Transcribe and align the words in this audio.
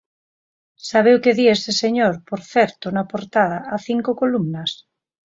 ¿Sabe 0.89 1.11
o 1.17 1.21
que 1.23 1.35
di 1.37 1.45
este 1.57 1.71
señor, 1.83 2.13
por 2.29 2.41
certo, 2.53 2.85
na 2.95 3.03
portada, 3.11 3.59
a 3.75 3.77
cinco 3.87 4.11
columnas? 4.21 4.71